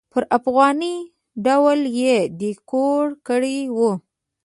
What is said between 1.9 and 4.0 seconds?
یې ډیکور کړی و.